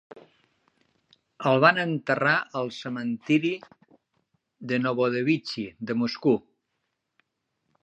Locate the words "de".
4.73-4.81, 5.91-6.01